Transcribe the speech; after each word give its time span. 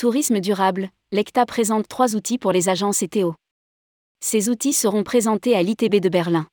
Tourisme 0.00 0.40
durable, 0.40 0.88
l'ECTA 1.12 1.44
présente 1.44 1.86
trois 1.86 2.16
outils 2.16 2.38
pour 2.38 2.52
les 2.52 2.70
agences 2.70 3.02
et 3.02 3.08
Théo. 3.08 3.34
Ces 4.24 4.48
outils 4.48 4.72
seront 4.72 5.02
présentés 5.02 5.54
à 5.54 5.62
l'ITB 5.62 5.96
de 5.96 6.08
Berlin. 6.08 6.46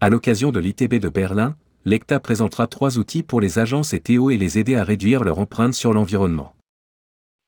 À 0.00 0.08
l'occasion 0.08 0.50
de 0.50 0.60
l'ITB 0.60 0.94
de 0.94 1.10
Berlin, 1.10 1.56
l'ECTA 1.84 2.20
présentera 2.20 2.66
trois 2.66 2.96
outils 2.96 3.22
pour 3.22 3.42
les 3.42 3.58
agences 3.58 3.92
et 3.92 4.00
Théo 4.00 4.30
et 4.30 4.38
les 4.38 4.58
aider 4.58 4.76
à 4.76 4.82
réduire 4.82 5.24
leur 5.24 5.40
empreinte 5.40 5.74
sur 5.74 5.92
l'environnement. 5.92 6.54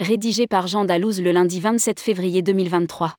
Rédigé 0.00 0.46
par 0.46 0.66
Jean 0.66 0.84
Dalouse 0.84 1.22
le 1.22 1.32
lundi 1.32 1.60
27 1.60 1.98
février 1.98 2.42
2023. 2.42 3.14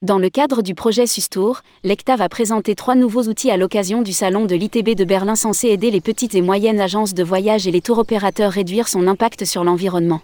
Dans 0.00 0.20
le 0.20 0.30
cadre 0.30 0.62
du 0.62 0.76
projet 0.76 1.08
Sustour, 1.08 1.62
l'ECTA 1.82 2.14
va 2.14 2.28
présenter 2.28 2.76
trois 2.76 2.94
nouveaux 2.94 3.24
outils 3.24 3.50
à 3.50 3.56
l'occasion 3.56 4.00
du 4.00 4.12
salon 4.12 4.44
de 4.44 4.54
l'ITB 4.54 4.94
de 4.94 5.02
Berlin 5.02 5.34
censés 5.34 5.70
aider 5.70 5.90
les 5.90 6.00
petites 6.00 6.36
et 6.36 6.40
moyennes 6.40 6.78
agences 6.78 7.14
de 7.14 7.24
voyage 7.24 7.66
et 7.66 7.72
les 7.72 7.80
tours 7.80 7.98
opérateurs 7.98 8.52
réduire 8.52 8.86
son 8.86 9.08
impact 9.08 9.44
sur 9.44 9.64
l'environnement. 9.64 10.20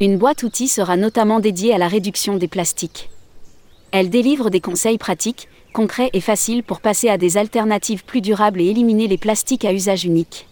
Une 0.00 0.16
boîte 0.16 0.42
outils 0.42 0.68
sera 0.68 0.96
notamment 0.96 1.38
dédiée 1.38 1.74
à 1.74 1.78
la 1.78 1.86
réduction 1.86 2.38
des 2.38 2.48
plastiques. 2.48 3.10
Elle 3.90 4.08
délivre 4.08 4.48
des 4.48 4.62
conseils 4.62 4.96
pratiques, 4.96 5.48
concrets 5.74 6.08
et 6.14 6.22
faciles 6.22 6.62
pour 6.62 6.80
passer 6.80 7.10
à 7.10 7.18
des 7.18 7.36
alternatives 7.36 8.06
plus 8.06 8.22
durables 8.22 8.62
et 8.62 8.68
éliminer 8.68 9.06
les 9.06 9.18
plastiques 9.18 9.66
à 9.66 9.74
usage 9.74 10.06
unique. 10.06 10.47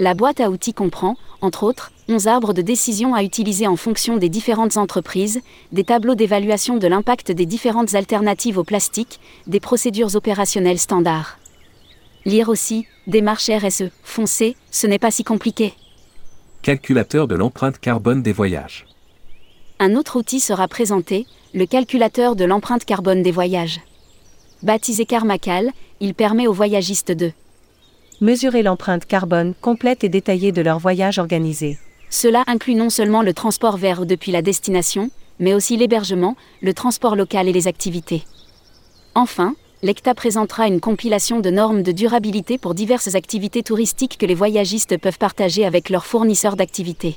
La 0.00 0.14
boîte 0.14 0.40
à 0.40 0.50
outils 0.50 0.74
comprend, 0.74 1.16
entre 1.40 1.62
autres, 1.62 1.92
11 2.08 2.26
arbres 2.26 2.52
de 2.52 2.62
décision 2.62 3.14
à 3.14 3.22
utiliser 3.22 3.68
en 3.68 3.76
fonction 3.76 4.16
des 4.16 4.28
différentes 4.28 4.76
entreprises, 4.76 5.40
des 5.70 5.84
tableaux 5.84 6.16
d'évaluation 6.16 6.78
de 6.78 6.88
l'impact 6.88 7.30
des 7.30 7.46
différentes 7.46 7.94
alternatives 7.94 8.58
au 8.58 8.64
plastique, 8.64 9.20
des 9.46 9.60
procédures 9.60 10.16
opérationnelles 10.16 10.80
standards. 10.80 11.38
Lire 12.24 12.48
aussi, 12.48 12.86
démarche 13.06 13.48
RSE, 13.48 13.90
foncez, 14.02 14.56
ce 14.72 14.88
n'est 14.88 14.98
pas 14.98 15.12
si 15.12 15.22
compliqué. 15.22 15.74
Calculateur 16.62 17.28
de 17.28 17.36
l'empreinte 17.36 17.78
carbone 17.78 18.22
des 18.22 18.32
voyages. 18.32 18.86
Un 19.78 19.94
autre 19.94 20.18
outil 20.18 20.40
sera 20.40 20.66
présenté, 20.66 21.26
le 21.52 21.66
calculateur 21.66 22.34
de 22.34 22.44
l'empreinte 22.44 22.84
carbone 22.84 23.22
des 23.22 23.30
voyages. 23.30 23.80
Baptisé 24.64 25.04
Carmacal, 25.04 25.70
il 26.00 26.14
permet 26.14 26.48
aux 26.48 26.52
voyagistes 26.52 27.12
de 27.12 27.32
mesurer 28.20 28.62
l'empreinte 28.62 29.06
carbone 29.06 29.54
complète 29.60 30.04
et 30.04 30.08
détaillée 30.08 30.52
de 30.52 30.62
leur 30.62 30.78
voyage 30.78 31.18
organisé. 31.18 31.78
Cela 32.10 32.44
inclut 32.46 32.74
non 32.74 32.90
seulement 32.90 33.22
le 33.22 33.34
transport 33.34 33.76
vers 33.76 34.00
ou 34.00 34.04
depuis 34.04 34.32
la 34.32 34.42
destination, 34.42 35.10
mais 35.40 35.54
aussi 35.54 35.76
l'hébergement, 35.76 36.36
le 36.62 36.74
transport 36.74 37.16
local 37.16 37.48
et 37.48 37.52
les 37.52 37.66
activités. 37.66 38.24
Enfin, 39.14 39.54
l'ECTA 39.82 40.14
présentera 40.14 40.66
une 40.66 40.80
compilation 40.80 41.40
de 41.40 41.50
normes 41.50 41.82
de 41.82 41.92
durabilité 41.92 42.56
pour 42.56 42.74
diverses 42.74 43.14
activités 43.14 43.62
touristiques 43.62 44.16
que 44.18 44.26
les 44.26 44.34
voyagistes 44.34 44.96
peuvent 44.98 45.18
partager 45.18 45.64
avec 45.64 45.90
leurs 45.90 46.06
fournisseurs 46.06 46.56
d'activités. 46.56 47.16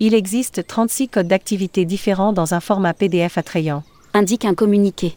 Il 0.00 0.14
existe 0.14 0.66
36 0.66 1.08
codes 1.08 1.28
d'activité 1.28 1.84
différents 1.84 2.32
dans 2.32 2.52
un 2.52 2.60
format 2.60 2.94
PDF 2.94 3.38
attrayant. 3.38 3.84
Indique 4.12 4.44
un 4.44 4.54
communiqué. 4.54 5.16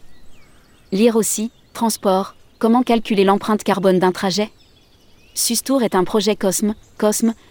Lire 0.92 1.16
aussi, 1.16 1.50
transport, 1.74 2.34
comment 2.58 2.82
calculer 2.82 3.24
l'empreinte 3.24 3.62
carbone 3.62 3.98
d'un 3.98 4.12
trajet 4.12 4.50
Sustour 5.38 5.84
est 5.84 5.94
un 5.94 6.02
projet 6.02 6.34
COSME, 6.34 6.74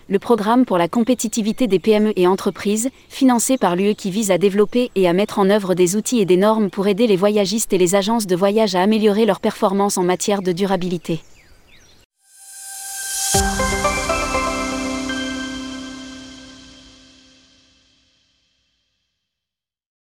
le 0.10 0.20
programme 0.20 0.66
pour 0.66 0.78
la 0.78 0.90
compétitivité 0.90 1.68
des 1.68 1.80
PME 1.80 2.12
et 2.18 2.28
entreprises, 2.28 2.90
financé 3.08 3.58
par 3.58 3.78
l'UE 3.78 3.96
qui 3.96 4.12
vise 4.12 4.30
à 4.30 4.38
développer 4.38 4.92
et 4.96 5.08
à 5.08 5.14
mettre 5.14 5.40
en 5.40 5.50
œuvre 5.50 5.74
des 5.74 5.96
outils 5.96 6.20
et 6.20 6.26
des 6.26 6.36
normes 6.36 6.70
pour 6.70 6.88
aider 6.88 7.08
les 7.08 7.16
voyagistes 7.16 7.72
et 7.72 7.78
les 7.78 7.96
agences 7.96 8.28
de 8.28 8.36
voyage 8.36 8.76
à 8.76 8.82
améliorer 8.82 9.26
leurs 9.26 9.40
performances 9.40 9.98
en 9.98 10.04
matière 10.04 10.42
de 10.42 10.52
durabilité. 10.52 11.22